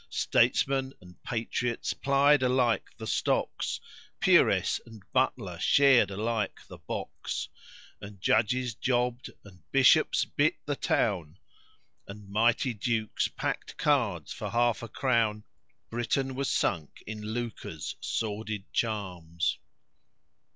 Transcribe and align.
Statesmen 0.09 0.93
and 0.99 1.21
patriots 1.21 1.93
plied 1.93 2.41
alike 2.41 2.89
the 2.97 3.05
stocks, 3.05 3.79
Peeress 4.19 4.81
and 4.83 5.03
butler 5.13 5.59
shared 5.59 6.09
alike 6.09 6.59
the 6.67 6.79
box; 6.79 7.49
And 8.01 8.19
judges 8.19 8.73
jobbed, 8.73 9.29
and 9.43 9.61
bishops 9.71 10.25
bit 10.25 10.55
the 10.65 10.75
town, 10.75 11.37
And 12.07 12.27
mighty 12.27 12.73
dukes 12.73 13.27
packed 13.27 13.77
cards 13.77 14.33
for 14.33 14.49
half 14.49 14.81
a 14.81 14.89
crown: 14.89 15.43
Britain 15.91 16.33
was 16.33 16.49
sunk 16.49 17.03
in 17.05 17.21
lucre's 17.21 17.95
sordid 17.99 18.73
charms. 18.73 19.59